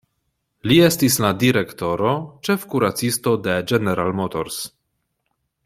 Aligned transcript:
Li 0.69 0.77
estis 0.85 1.17
la 1.25 1.29
direktoro, 1.43 2.13
ĉefkuracisto 2.47 3.35
de 3.49 3.59
General 3.73 4.13
Motors. 4.23 4.59